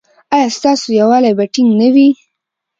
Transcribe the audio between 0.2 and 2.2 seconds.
ایا ستاسو یووالي به ټینګ نه وي؟